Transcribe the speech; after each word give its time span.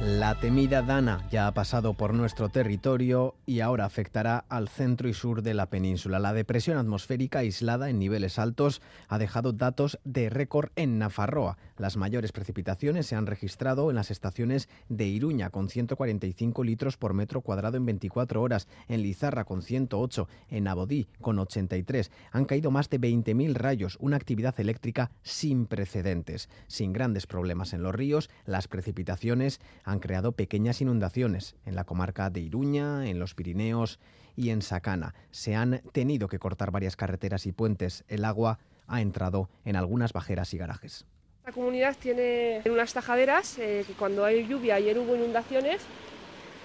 La 0.00 0.34
temida 0.40 0.80
Dana 0.80 1.28
ya 1.30 1.46
ha 1.46 1.52
pasado 1.52 1.92
por 1.92 2.14
nuestro 2.14 2.48
territorio 2.48 3.34
y 3.44 3.60
ahora 3.60 3.84
afectará 3.84 4.46
al 4.48 4.70
centro 4.70 5.10
y 5.10 5.12
sur 5.12 5.42
de 5.42 5.52
la 5.52 5.66
península. 5.66 6.18
La 6.18 6.32
depresión 6.32 6.78
atmosférica 6.78 7.40
aislada 7.40 7.90
en 7.90 7.98
niveles 7.98 8.38
altos 8.38 8.80
ha 9.08 9.18
dejado 9.18 9.52
datos 9.52 9.98
de 10.04 10.30
récord 10.30 10.70
en 10.76 10.98
Nafarroa. 10.98 11.58
Las 11.76 11.98
mayores 11.98 12.32
precipitaciones 12.32 13.08
se 13.08 13.14
han 13.14 13.26
registrado 13.26 13.90
en 13.90 13.96
las 13.96 14.10
estaciones 14.10 14.70
de 14.88 15.04
Iruña 15.04 15.50
con 15.50 15.68
145 15.68 16.64
litros 16.64 16.96
por 16.96 17.12
metro 17.12 17.42
cuadrado 17.42 17.76
en 17.76 17.84
24 17.84 18.40
horas, 18.40 18.68
en 18.88 19.02
Lizarra 19.02 19.44
con 19.44 19.60
108, 19.60 20.28
en 20.48 20.66
Abodí 20.66 21.08
con 21.20 21.38
83. 21.38 22.10
Han 22.32 22.46
caído 22.46 22.70
más 22.70 22.88
de 22.88 22.98
20.000 22.98 23.52
rayos, 23.52 23.98
una 24.00 24.16
actividad 24.16 24.58
eléctrica 24.60 25.10
sin 25.22 25.66
precedentes. 25.66 26.48
Sin 26.68 26.94
grandes 26.94 27.26
problemas 27.26 27.74
en 27.74 27.82
los 27.82 27.94
ríos, 27.94 28.30
las 28.46 28.66
precipitaciones 28.66 29.60
han 29.89 29.89
creado 29.98 30.32
pequeñas 30.32 30.80
inundaciones 30.80 31.56
en 31.66 31.74
la 31.74 31.84
comarca 31.84 32.30
de 32.30 32.40
Iruña, 32.40 33.08
en 33.08 33.18
los 33.18 33.34
Pirineos 33.34 33.98
y 34.36 34.50
en 34.50 34.62
Sacana. 34.62 35.14
Se 35.32 35.56
han 35.56 35.82
tenido 35.92 36.28
que 36.28 36.38
cortar 36.38 36.70
varias 36.70 36.94
carreteras 36.94 37.46
y 37.46 37.52
puentes. 37.52 38.04
El 38.06 38.24
agua 38.24 38.60
ha 38.86 39.00
entrado 39.00 39.48
en 39.64 39.74
algunas 39.74 40.12
bajeras 40.12 40.54
y 40.54 40.58
garajes. 40.58 41.06
La 41.44 41.52
comunidad 41.52 41.96
tiene 41.98 42.62
unas 42.66 42.92
tajaderas 42.92 43.58
eh, 43.58 43.84
que 43.86 43.94
cuando 43.94 44.24
hay 44.24 44.46
lluvia, 44.46 44.76
ayer 44.76 44.96
hubo 44.98 45.16
inundaciones 45.16 45.80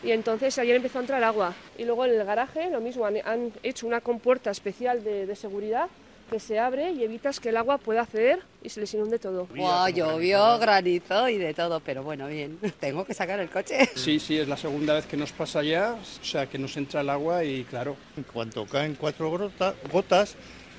y 0.03 0.11
entonces 0.11 0.59
ayer 0.59 0.75
empezó 0.75 0.99
a 0.99 1.01
entrar 1.01 1.23
agua. 1.23 1.55
Y 1.77 1.85
luego 1.85 2.05
en 2.05 2.11
el 2.11 2.23
garaje 2.25 2.69
lo 2.69 2.81
mismo, 2.81 3.05
han, 3.05 3.17
han 3.25 3.51
hecho 3.63 3.87
una 3.87 4.01
compuerta 4.01 4.51
especial 4.51 5.03
de 5.03 5.35
seguridad 5.35 5.89
que 6.29 6.39
se 6.39 6.59
abre 6.59 6.91
y 6.91 7.03
evitas 7.03 7.39
que 7.39 7.49
el 7.49 7.57
agua 7.57 7.77
pueda 7.77 8.01
acceder 8.01 8.39
y 8.63 8.69
se 8.69 8.79
les 8.81 8.93
inunde 8.93 9.19
todo. 9.19 9.47
Wow, 9.55 9.87
llovió, 9.89 10.57
granizo 10.59 11.29
y 11.29 11.37
de 11.37 11.53
todo, 11.53 11.79
pero 11.79 12.03
bueno, 12.03 12.27
bien. 12.27 12.59
Tengo 12.79 13.05
que 13.05 13.13
sacar 13.13 13.39
el 13.39 13.49
coche. 13.49 13.89
Sí, 13.95 14.19
sí, 14.19 14.37
es 14.37 14.47
la 14.47 14.57
segunda 14.57 14.93
vez 14.95 15.05
que 15.05 15.17
nos 15.17 15.31
pasa 15.31 15.63
ya, 15.63 15.93
o 15.93 16.23
sea, 16.25 16.47
que 16.47 16.57
nos 16.57 16.75
entra 16.77 17.01
el 17.01 17.09
agua 17.09 17.43
y 17.43 17.63
claro. 17.63 17.95
En 18.17 18.23
cuanto 18.23 18.65
caen 18.65 18.95
cuatro 18.95 19.31
grota- 19.31 19.75
gotas, 19.91 20.35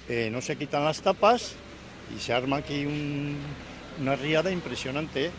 eh, 0.08 0.28
no 0.32 0.40
se 0.40 0.56
quitan 0.56 0.84
las 0.84 1.00
tapas 1.00 1.54
y 2.16 2.20
se 2.20 2.32
arma 2.32 2.58
aquí 2.58 2.84
un- 2.86 3.36
una 4.00 4.16
riada 4.16 4.50
impresionante. 4.50 5.30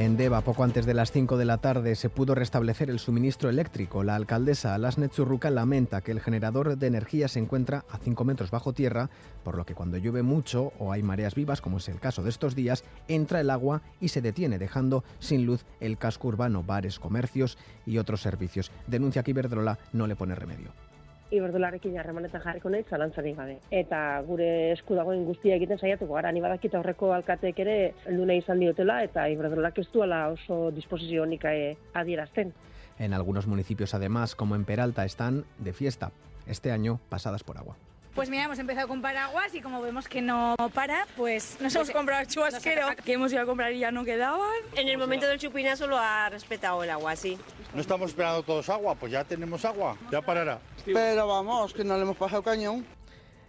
En 0.00 0.16
Deva, 0.16 0.40
poco 0.40 0.64
antes 0.64 0.86
de 0.86 0.94
las 0.94 1.12
5 1.12 1.36
de 1.36 1.44
la 1.44 1.58
tarde, 1.58 1.94
se 1.94 2.08
pudo 2.08 2.34
restablecer 2.34 2.88
el 2.88 2.98
suministro 2.98 3.50
eléctrico. 3.50 4.02
La 4.02 4.14
alcaldesa 4.14 4.74
Alasne 4.74 5.10
Churruca 5.10 5.50
lamenta 5.50 6.00
que 6.00 6.10
el 6.10 6.22
generador 6.22 6.78
de 6.78 6.86
energía 6.86 7.28
se 7.28 7.38
encuentra 7.38 7.84
a 7.90 7.98
5 7.98 8.24
metros 8.24 8.50
bajo 8.50 8.72
tierra, 8.72 9.10
por 9.44 9.58
lo 9.58 9.66
que 9.66 9.74
cuando 9.74 9.98
llueve 9.98 10.22
mucho 10.22 10.72
o 10.78 10.90
hay 10.90 11.02
mareas 11.02 11.34
vivas, 11.34 11.60
como 11.60 11.76
es 11.76 11.88
el 11.90 12.00
caso 12.00 12.22
de 12.22 12.30
estos 12.30 12.54
días, 12.54 12.82
entra 13.08 13.42
el 13.42 13.50
agua 13.50 13.82
y 14.00 14.08
se 14.08 14.22
detiene, 14.22 14.58
dejando 14.58 15.04
sin 15.18 15.44
luz 15.44 15.66
el 15.80 15.98
casco 15.98 16.28
urbano, 16.28 16.62
bares, 16.62 16.98
comercios 16.98 17.58
y 17.84 17.98
otros 17.98 18.22
servicios. 18.22 18.72
Denuncia 18.86 19.22
que 19.22 19.32
Iberdrola 19.32 19.78
no 19.92 20.06
le 20.06 20.16
pone 20.16 20.34
remedio. 20.34 20.72
Iberdolarekin 21.30 21.98
harremanetan 21.98 22.42
jarriko 22.42 22.70
nahi 22.70 22.84
zalantzarik 22.90 23.36
gabe. 23.36 23.58
Eta 23.70 24.00
gure 24.26 24.48
esku 24.72 24.96
dagoen 24.98 25.24
guztia 25.28 25.54
egiten 25.56 25.78
saiatuko 25.78 26.16
gara, 26.18 26.32
ni 26.32 26.42
badakit 26.42 26.74
aurreko 26.74 27.12
alkateek 27.14 27.60
ere 27.62 27.76
nahi 28.10 28.42
izan 28.42 28.58
diotela 28.62 29.02
eta 29.06 29.28
Iberdrolak 29.30 29.78
ez 29.78 29.86
duela 29.92 30.26
oso 30.34 30.70
disposizio 30.74 31.22
honik 31.22 31.46
eh, 31.50 31.76
adierazten. 31.94 32.52
En 32.98 33.14
algunos 33.14 33.46
municipios, 33.46 33.94
además, 33.94 34.34
como 34.34 34.56
en 34.56 34.64
Peralta, 34.64 35.04
están 35.04 35.44
de 35.58 35.72
fiesta. 35.72 36.10
Este 36.46 36.70
año 36.70 37.00
pasadas 37.08 37.44
por 37.44 37.56
agua. 37.56 37.76
Pues 38.14 38.28
mira, 38.28 38.44
hemos 38.44 38.58
empezado 38.58 38.88
con 38.88 39.00
paraguas 39.00 39.54
y 39.54 39.60
como 39.60 39.80
vemos 39.80 40.08
que 40.08 40.20
no 40.20 40.56
para, 40.74 41.06
pues 41.16 41.56
nos 41.60 41.74
hemos 41.76 41.90
comprado 41.90 42.20
el 42.22 42.26
chubasquero 42.26 42.88
que 43.04 43.12
hemos 43.12 43.32
ido 43.32 43.42
a 43.42 43.46
comprar 43.46 43.72
y 43.72 43.78
ya 43.78 43.92
no 43.92 44.04
quedaban. 44.04 44.50
En 44.74 44.88
el 44.88 44.98
momento 44.98 45.26
del 45.26 45.38
chupinazo 45.38 45.86
lo 45.86 45.96
ha 45.96 46.28
respetado 46.28 46.82
el 46.82 46.90
agua, 46.90 47.14
sí. 47.14 47.38
No 47.72 47.80
estamos 47.80 48.10
esperando 48.10 48.42
todos 48.42 48.68
agua, 48.68 48.96
pues 48.96 49.12
ya 49.12 49.24
tenemos 49.24 49.64
agua, 49.64 49.96
ya 50.10 50.20
parará. 50.20 50.60
Pero 50.84 51.28
vamos, 51.28 51.72
que 51.72 51.84
no 51.84 51.96
le 51.96 52.02
hemos 52.02 52.16
pasado 52.16 52.42
cañón. 52.42 52.84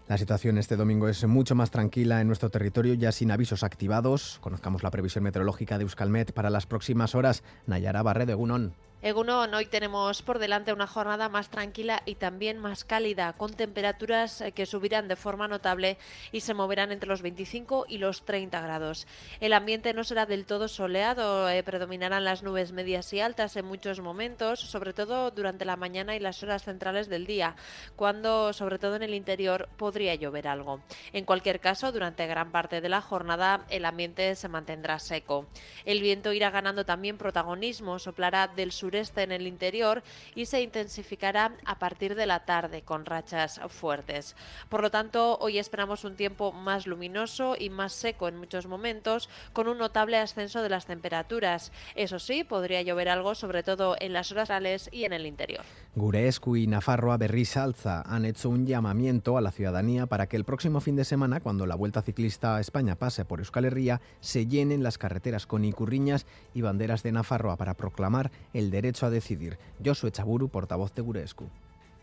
La 0.08 0.18
situación 0.18 0.58
este 0.58 0.76
domingo 0.76 1.08
es 1.08 1.26
mucho 1.26 1.56
más 1.56 1.72
tranquila 1.72 2.22
en 2.22 2.28
nuestro 2.28 2.50
territorio, 2.50 2.94
ya 2.94 3.12
sin 3.12 3.32
avisos 3.32 3.64
activados. 3.64 4.38
Conozcamos 4.42 4.84
la 4.84 4.92
previsión 4.92 5.24
meteorológica 5.24 5.78
de 5.78 5.84
Euskalmet 5.86 6.34
para 6.34 6.50
las 6.50 6.66
próximas 6.68 7.16
horas. 7.16 7.44
Nayara 7.66 8.04
Barredo, 8.04 8.34
Egunon. 8.34 8.76
Egunon, 9.04 9.52
hoy 9.56 9.66
tenemos 9.66 10.22
por 10.22 10.38
delante 10.38 10.72
una 10.72 10.86
jornada 10.86 11.28
más 11.28 11.50
tranquila 11.50 12.04
y 12.06 12.14
también 12.14 12.60
más 12.60 12.84
cálida, 12.84 13.34
con 13.34 13.52
temperaturas 13.52 14.42
eh, 14.42 14.52
que 14.52 14.68
subirán 14.68 15.08
de 15.08 15.16
forma 15.16 15.48
notable 15.48 15.98
y 16.32 16.42
se 16.42 16.54
moverán 16.54 16.92
entre 16.92 17.10
los 17.10 17.24
25 17.24 17.88
y 17.90 17.98
los 17.98 18.26
30 18.26 18.62
grados. 18.62 19.08
El 19.40 19.54
ambiente 19.54 19.96
no 19.96 20.04
será 20.04 20.28
del 20.28 20.46
todo 20.46 20.68
soleado, 20.68 21.50
eh, 21.50 21.64
predominarán 21.64 22.24
las 22.24 22.44
nubes 22.44 22.74
medias 22.74 23.12
y 23.12 23.22
altas 23.22 23.56
en 23.56 23.66
muchos 23.66 24.02
momentos, 24.02 24.60
sobre 24.60 24.94
todo 24.94 25.32
durante 25.32 25.66
la 25.66 25.78
mañana 25.78 26.16
y 26.16 26.20
las 26.20 26.44
horas 26.44 26.64
centrales 26.64 27.10
del 27.10 27.26
día, 27.26 27.56
cuando, 27.96 28.54
sobre 28.54 28.78
todo 28.78 28.98
en 28.98 29.02
el 29.04 29.16
interior, 29.16 29.68
podría 29.78 30.14
llover 30.14 30.48
algo. 30.48 30.80
En 31.12 31.26
cualquier 31.26 31.60
caso, 31.60 31.92
durante 31.92 32.28
gran 32.28 32.52
parte 32.52 32.82
de 32.82 32.90
la 32.90 33.02
jornada 33.02 33.66
el 33.70 33.86
ambiente 33.86 34.36
se 34.36 34.48
mantendrá 34.48 35.00
seco. 35.00 35.48
El 35.86 36.02
viento 36.02 36.34
irá 36.34 36.52
ganando 36.52 36.86
también 36.86 37.18
protagonismo, 37.18 37.98
soplará 37.98 38.48
del 38.48 38.72
sur 38.72 38.91
sureste 38.92 39.24
en 39.24 39.32
el 39.32 39.48
interior 39.48 40.04
y 40.36 40.46
se 40.46 40.62
intensificará 40.62 41.54
a 41.66 41.80
partir 41.80 42.14
de 42.16 42.26
la 42.26 42.44
tarde 42.44 42.82
con 42.82 43.06
rachas 43.06 43.62
fuertes. 43.70 44.36
Por 44.68 44.82
lo 44.82 44.92
tanto, 44.92 45.38
hoy 45.40 45.60
esperamos 45.60 46.04
un 46.04 46.18
tiempo 46.18 46.52
más 46.52 46.88
luminoso 46.88 47.56
y 47.58 47.70
más 47.70 47.94
seco 47.94 48.28
en 48.28 48.36
muchos 48.36 48.68
momentos, 48.68 49.30
con 49.54 49.70
un 49.70 49.78
notable 49.78 50.18
ascenso 50.18 50.62
de 50.62 50.70
las 50.70 50.86
temperaturas. 50.88 51.72
Eso 51.96 52.20
sí, 52.20 52.44
podría 52.44 52.82
llover 52.82 53.08
algo, 53.08 53.34
sobre 53.34 53.64
todo 53.64 53.96
en 54.00 54.12
las 54.12 54.30
horas 54.34 54.50
rurales 54.50 54.90
y 54.92 55.06
en 55.06 55.14
el 55.14 55.26
interior. 55.26 55.64
Gurescu 55.96 56.56
y 56.56 56.68
Nafarroa 56.68 57.18
Berrisalza 57.18 58.02
han 58.06 58.26
hecho 58.26 58.50
un 58.50 58.66
llamamiento 58.66 59.38
a 59.38 59.42
la 59.42 59.52
ciudadanía 59.52 60.06
para 60.06 60.28
que 60.28 60.36
el 60.36 60.44
próximo 60.44 60.82
fin 60.82 60.96
de 60.96 61.06
semana, 61.06 61.40
cuando 61.40 61.66
la 61.66 61.76
Vuelta 61.76 62.02
Ciclista 62.02 62.58
a 62.58 62.60
España 62.60 62.96
pase 62.96 63.24
por 63.24 63.40
Euskal 63.40 63.66
Herria, 63.66 64.02
se 64.20 64.48
llenen 64.48 64.84
las 64.84 64.98
carreteras 64.98 65.48
con 65.48 65.64
icurriñas 65.64 66.26
y 66.54 66.62
banderas 66.62 67.04
de 67.04 67.12
Nafarroa 67.12 67.56
para 67.56 67.76
proclamar 67.76 68.32
el 68.54 68.70
derecho 68.70 68.81
a 69.02 69.10
decidir. 69.10 69.58
Josu 69.84 70.08
Echaburu, 70.08 70.50
portavoz 70.50 70.94
de 70.94 71.02
Gurescu. 71.02 71.48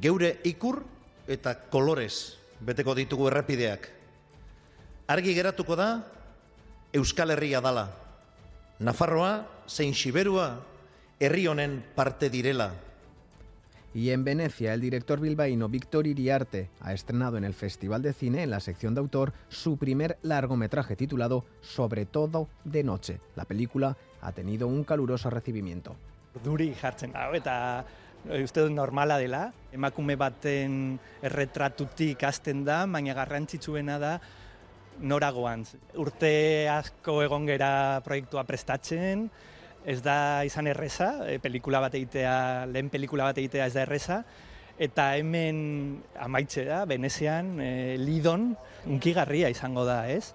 Geure 0.00 0.38
ikur 0.44 0.84
eta 1.26 1.54
kolorez 1.70 2.38
beteko 2.60 2.94
ditugu 2.94 3.28
errepideak. 3.28 3.88
Argi 5.08 5.34
geratuko 5.34 5.76
da 5.76 6.04
Euskal 6.92 7.30
Herria 7.30 7.60
dala. 7.60 7.88
Nafarroa 8.78 9.46
zein 9.66 9.94
Siberua 9.94 10.62
herri 11.18 11.46
honen 11.46 11.84
parte 11.94 12.30
direla. 12.30 12.72
Y 13.94 14.10
en 14.10 14.22
Venecia, 14.22 14.74
el 14.74 14.80
director 14.80 15.18
bilbaíno 15.18 15.68
Víctor 15.68 16.06
Iriarte 16.06 16.70
ha 16.80 16.92
estrenado 16.92 17.38
en 17.38 17.44
el 17.44 17.54
Festival 17.54 18.02
de 18.02 18.12
Cine, 18.12 18.42
en 18.42 18.50
la 18.50 18.60
sección 18.60 18.94
de 18.94 19.00
autor, 19.00 19.32
su 19.48 19.78
primer 19.78 20.18
largometraje 20.22 20.94
titulado 20.94 21.44
Sobre 21.62 22.04
todo 22.04 22.48
de 22.64 22.84
noche. 22.84 23.20
La 23.34 23.46
película 23.46 23.96
ha 24.20 24.32
tenido 24.32 24.68
un 24.68 24.84
caluroso 24.84 25.30
recibimiento. 25.30 25.96
Duri 26.44 26.72
jartzen 26.78 27.12
dago 27.14 27.36
eta 27.38 27.84
uste 28.42 28.64
dut 28.64 28.74
normala 28.74 29.18
dela. 29.20 29.48
Emakume 29.72 30.16
baten 30.20 30.98
erretratutik 31.24 32.22
hasten 32.24 32.64
da, 32.66 32.84
baina 32.86 33.14
garrantzitsuena 33.16 33.98
da 34.02 34.18
noragoan. 35.00 35.64
Urte 36.00 36.32
asko 36.72 37.20
egon 37.22 37.46
gera 37.46 38.00
proiektua 38.04 38.44
prestatzen, 38.48 39.28
ez 39.86 40.00
da 40.02 40.44
izan 40.44 40.66
erreza, 40.66 41.12
e, 41.28 41.38
pelikula 41.42 41.80
bat 41.84 41.94
egitea, 41.94 42.66
lehen 42.72 42.90
pelikula 42.90 43.28
bat 43.30 43.38
egitea 43.38 43.68
ez 43.68 43.74
da 43.76 43.84
erreza, 43.86 44.18
eta 44.78 45.12
hemen 45.18 45.60
amaitxe 46.18 46.66
da, 46.68 46.82
Venezian, 46.90 47.54
e, 47.62 47.96
Lidon, 47.98 48.50
unkigarria 48.86 49.50
izango 49.54 49.86
da, 49.88 50.02
ez? 50.10 50.34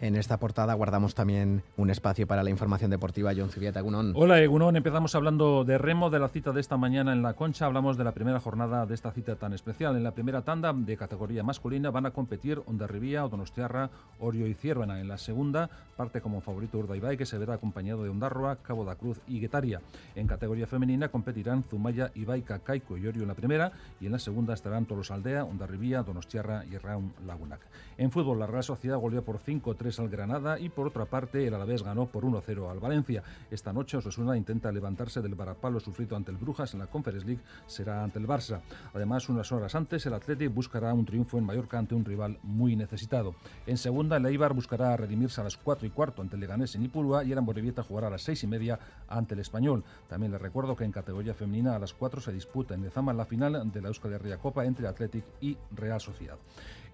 En 0.00 0.16
esta 0.16 0.38
portada 0.38 0.74
guardamos 0.74 1.14
también 1.14 1.62
un 1.76 1.88
espacio 1.88 2.26
para 2.26 2.42
la 2.42 2.50
información 2.50 2.90
deportiva. 2.90 3.32
John 3.34 3.48
Zubieta, 3.48 3.78
Egunon. 3.78 4.12
Hola, 4.16 4.40
Egunon. 4.40 4.76
Empezamos 4.76 5.14
hablando 5.14 5.64
de 5.64 5.78
remo, 5.78 6.10
de 6.10 6.18
la 6.18 6.28
cita 6.28 6.50
de 6.50 6.60
esta 6.60 6.76
mañana 6.76 7.12
en 7.12 7.22
La 7.22 7.34
Concha. 7.34 7.66
Hablamos 7.66 7.96
de 7.96 8.02
la 8.02 8.10
primera 8.10 8.40
jornada 8.40 8.86
de 8.86 8.94
esta 8.94 9.12
cita 9.12 9.36
tan 9.36 9.52
especial. 9.52 9.96
En 9.96 10.02
la 10.02 10.10
primera 10.10 10.42
tanda 10.42 10.72
de 10.72 10.96
categoría 10.96 11.44
masculina 11.44 11.90
van 11.90 12.06
a 12.06 12.10
competir 12.10 12.60
Ondarribía, 12.66 13.22
Donostiarra, 13.22 13.88
Orio 14.18 14.48
y 14.48 14.54
Ciervena. 14.54 15.00
En 15.00 15.06
la 15.06 15.16
segunda 15.16 15.70
parte 15.96 16.20
como 16.20 16.40
favorito 16.40 16.78
Urdaibai, 16.78 17.16
que 17.16 17.24
se 17.24 17.38
verá 17.38 17.54
acompañado 17.54 18.02
de 18.02 18.10
Ondarroa, 18.10 18.56
Cabo 18.56 18.84
da 18.84 18.96
Cruz 18.96 19.20
y 19.28 19.38
Guetaria. 19.38 19.80
En 20.16 20.26
categoría 20.26 20.66
femenina 20.66 21.08
competirán 21.08 21.62
Zumaya, 21.62 22.10
Ibaica, 22.16 22.58
Caico 22.58 22.98
y 22.98 23.06
Orio 23.06 23.22
en 23.22 23.28
la 23.28 23.34
primera. 23.34 23.70
Y 24.00 24.06
en 24.06 24.12
la 24.12 24.18
segunda 24.18 24.54
estarán 24.54 24.86
Tolosaldea, 24.86 25.44
Ondarribía, 25.44 26.02
Donostiarra 26.02 26.64
y 26.64 26.76
Raun 26.78 27.14
Lagunac. 27.24 27.60
En 27.96 28.10
fútbol, 28.10 28.40
la 28.40 28.48
Real 28.48 28.64
Sociedad 28.64 28.98
goleó 28.98 29.22
por 29.22 29.38
5-3 29.38 29.83
0-3 29.84 29.98
al 29.98 30.08
Granada 30.08 30.58
y 30.58 30.68
por 30.68 30.86
otra 30.86 31.04
parte 31.04 31.46
el 31.46 31.54
Alavés 31.54 31.82
ganó 31.82 32.06
por 32.06 32.24
1-0 32.24 32.70
al 32.70 32.80
Valencia. 32.80 33.22
Esta 33.50 33.72
noche 33.72 33.96
Osasuna 33.96 34.36
intenta 34.36 34.72
levantarse 34.72 35.20
del 35.20 35.34
varapalo 35.34 35.80
sufrido 35.80 36.16
ante 36.16 36.30
el 36.30 36.36
Brujas 36.36 36.74
en 36.74 36.80
la 36.80 36.86
Conference 36.86 37.26
League, 37.26 37.42
será 37.66 38.02
ante 38.02 38.18
el 38.18 38.26
Barça. 38.26 38.60
Además, 38.94 39.28
unas 39.28 39.50
horas 39.52 39.74
antes 39.74 40.06
el 40.06 40.14
Athletic 40.14 40.52
buscará 40.52 40.92
un 40.94 41.04
triunfo 41.04 41.38
en 41.38 41.44
Mallorca 41.44 41.78
ante 41.78 41.94
un 41.94 42.04
rival 42.04 42.38
muy 42.42 42.76
necesitado. 42.76 43.34
En 43.66 43.76
segunda, 43.76 44.16
el 44.16 44.26
Eibar 44.26 44.54
buscará 44.54 44.96
redimirse 44.96 45.40
a 45.40 45.44
las 45.44 45.56
4 45.56 45.86
y 45.86 45.90
cuarto 45.90 46.22
ante 46.22 46.36
el 46.36 46.40
Leganés 46.40 46.74
en 46.74 46.84
Ipurúa 46.84 47.24
y 47.24 47.32
el 47.32 47.38
Amorebieta 47.38 47.82
jugará 47.82 48.08
a 48.08 48.10
las 48.10 48.22
6 48.22 48.44
y 48.44 48.46
media 48.46 48.78
ante 49.08 49.34
el 49.34 49.40
Español. 49.40 49.84
También 50.08 50.32
les 50.32 50.40
recuerdo 50.40 50.76
que 50.76 50.84
en 50.84 50.92
categoría 50.92 51.34
femenina 51.34 51.76
a 51.76 51.78
las 51.78 51.92
4 51.92 52.20
se 52.20 52.32
disputa 52.32 52.74
en 52.74 52.82
Lezama 52.82 53.12
la 53.12 53.24
final 53.24 53.70
de 53.70 53.82
la 53.82 53.88
Euskal 53.88 54.12
Herria 54.12 54.38
Copa 54.38 54.64
entre 54.64 54.88
Athletic 54.88 55.24
y 55.40 55.56
Real 55.72 56.00
Sociedad. 56.00 56.38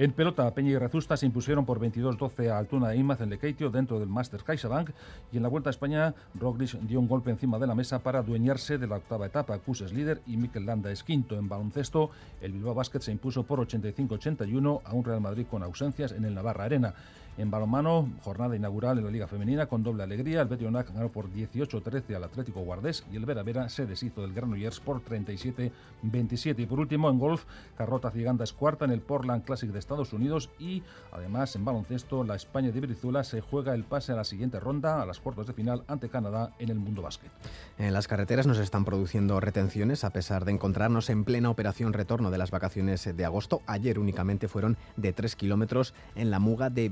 En 0.01 0.13
pelota, 0.13 0.55
Peña 0.55 0.71
y 0.71 0.79
Rezusta 0.79 1.15
se 1.19 1.27
impusieron 1.27 1.67
por 1.67 1.79
22-12 1.79 2.49
a 2.49 2.57
Altuna 2.57 2.89
de 2.89 2.97
Imaz 2.97 3.21
en 3.21 3.29
Lekeitio 3.29 3.69
dentro 3.69 3.99
del 3.99 4.09
Masters 4.09 4.45
CaixaBank 4.45 4.93
y 5.31 5.37
en 5.37 5.43
la 5.43 5.51
Vuelta 5.51 5.69
a 5.69 5.73
España 5.73 6.15
Roglic 6.37 6.71
dio 6.81 6.99
un 6.99 7.07
golpe 7.07 7.31
encima 7.31 7.59
de 7.59 7.67
la 7.67 7.75
mesa 7.75 7.99
para 7.99 8.21
adueñarse 8.21 8.79
de 8.79 8.87
la 8.87 8.97
octava 8.97 9.27
etapa. 9.27 9.59
Cus 9.59 9.83
es 9.83 9.93
líder 9.93 10.23
y 10.27 10.39
Mikel 10.39 10.65
Landa 10.65 10.91
es 10.91 11.05
quinto. 11.05 11.37
En 11.37 11.51
baloncesto, 11.51 12.09
el 12.41 12.53
Bilbao 12.53 12.73
Basket 12.73 13.01
se 13.01 13.13
impuso 13.13 13.43
por 13.43 13.59
85-81 13.61 14.81
a 14.83 14.95
un 14.95 15.05
Real 15.05 15.21
Madrid 15.21 15.45
con 15.51 15.63
ausencias 15.63 16.13
en 16.13 16.25
el 16.25 16.35
Navarra 16.35 16.65
Arena. 16.65 16.95
En 17.39 17.51
balonmano, 17.51 18.11
jornada 18.23 18.55
inaugural 18.55 18.99
en 18.99 19.05
la 19.05 19.11
Liga 19.11 19.27
Femenina 19.27 19.67
con 19.67 19.83
doble 19.83 20.03
alegría. 20.03 20.43
El 20.43 20.49
Betionac 20.49 20.93
ganó 20.93 21.11
por 21.11 21.31
18-13 21.31 22.15
al 22.15 22.25
Atlético 22.25 22.61
Guardés 22.61 23.05
y 23.11 23.17
el 23.17 23.25
Vera 23.25 23.43
Vera 23.43 23.69
se 23.69 23.87
deshizo 23.87 24.21
del 24.21 24.35
Granollers 24.35 24.81
por 24.81 25.03
37-27. 25.03 26.59
Y 26.59 26.67
por 26.67 26.81
último, 26.81 27.09
en 27.09 27.19
golf, 27.19 27.45
Carrota 27.79 28.11
Ciganda 28.11 28.45
es 28.45 28.53
cuarta 28.53 28.85
en 28.85 28.91
el 28.91 29.01
Portland 29.01 29.45
Classic 29.45 29.71
de 29.71 29.79
Estados 29.79 30.13
Unidos 30.13 30.51
y 30.59 30.83
además 31.13 31.57
en 31.57 31.65
baloncesto, 31.65 32.25
la 32.25 32.35
España 32.35 32.73
de 32.73 32.81
Brizuela 32.81 33.25
se 33.25 33.41
juega 33.41 33.75
el 33.75 33.85
pase 33.85 34.13
a 34.13 34.17
la 34.17 34.25
siguiente 34.25 34.61
ronda, 34.61 35.01
a 35.01 35.07
las 35.07 35.21
cuartos 35.21 35.47
de 35.47 35.53
final 35.53 35.83
ante 35.87 36.09
Canadá 36.09 36.53
en 36.59 36.69
el 36.69 36.79
Mundo 36.79 37.03
Básquet. 37.03 37.31
En 37.79 37.93
las 37.93 38.09
carreteras 38.09 38.47
nos 38.47 38.59
están 38.59 38.85
produciendo 38.85 39.41
retenciones 39.41 40.05
a 40.05 40.11
pesar 40.11 40.45
de 40.45 40.53
encontrarnos 40.53 41.09
en 41.09 41.25
plena 41.25 41.51
operación 41.51 41.93
retorno 41.93 42.31
de 42.31 42.39
las 42.39 42.51
vacaciones 42.51 43.17
de 43.17 43.25
agosto. 43.25 43.63
Ayer 43.67 43.99
únicamente 43.99 44.49
fueron 44.49 44.77
de 44.97 45.13
3 45.13 45.37
kilómetros 45.37 45.95
en 46.15 46.31
la 46.31 46.39
muga 46.39 46.71
de 46.71 46.89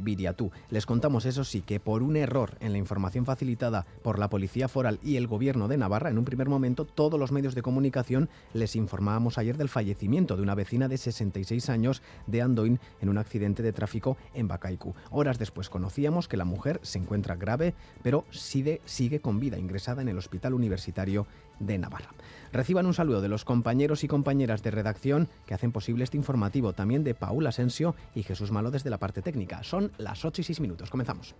Les 0.70 0.86
contamos, 0.86 1.25
eso 1.26 1.44
sí, 1.44 1.62
que 1.62 1.80
por 1.80 2.02
un 2.02 2.16
error 2.16 2.56
en 2.60 2.72
la 2.72 2.78
información 2.78 3.25
facilitada 3.25 3.86
por 4.02 4.19
la 4.19 4.28
Policía 4.28 4.69
Foral 4.69 4.98
y 5.02 5.16
el 5.16 5.26
Gobierno 5.26 5.69
de 5.69 5.78
Navarra, 5.78 6.10
en 6.10 6.19
un 6.19 6.25
primer 6.25 6.48
momento 6.48 6.84
todos 6.84 7.19
los 7.19 7.32
medios 7.32 7.54
de 7.54 7.62
comunicación 7.62 8.28
les 8.52 8.76
informábamos 8.76 9.38
ayer 9.38 9.56
del 9.56 9.69
fallecimiento 9.69 10.36
de 10.36 10.42
una 10.42 10.54
vecina 10.54 10.88
de 10.88 10.98
66 10.98 11.69
años 11.70 12.02
de 12.26 12.42
Andoin 12.42 12.80
en 13.00 13.08
un 13.08 13.19
accidente 13.19 13.62
de 13.62 13.72
tráfico 13.72 14.16
en 14.34 14.48
Bacaicu. 14.48 14.94
Horas 15.10 15.38
después 15.38 15.70
conocíamos 15.70 16.28
que 16.28 16.36
la 16.36 16.44
mujer 16.44 16.80
se 16.82 16.98
encuentra 16.98 17.36
grave, 17.36 17.75
pero 18.02 18.25
sigue, 18.30 18.80
sigue 18.84 19.20
con 19.20 19.40
vida, 19.40 19.58
ingresada 19.58 20.02
en 20.02 20.08
el 20.08 20.19
Hospital 20.19 20.54
Universitario 20.54 21.26
de 21.60 21.78
Navarra. 21.78 22.10
Reciban 22.52 22.87
un 22.87 22.94
saludo 22.94 23.20
de 23.20 23.28
los 23.28 23.44
compañeros 23.44 24.05
y 24.05 24.08
compañeras 24.08 24.62
de 24.62 24.70
redacción 24.70 25.28
que 25.46 25.55
hacen 25.55 25.72
posible 25.72 26.05
este 26.05 26.16
informativo, 26.16 26.72
también 26.72 27.05
de 27.05 27.14
Paula 27.14 27.50
Asensio 27.50 27.94
y 28.14 28.22
Jesús 28.22 28.50
Malo 28.50 28.70
desde 28.70 28.90
la 28.90 28.99
parte 28.99 29.22
técnica. 29.22 29.62
Son 29.62 29.93
las 29.99 30.25
8 30.25 30.40
y 30.40 30.44
6 30.44 30.60
minutos. 30.60 30.90
Comenzamos. 30.90 31.34